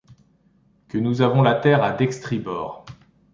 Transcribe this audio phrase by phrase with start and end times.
[0.87, 2.85] Que nous avons la terre à dextribord.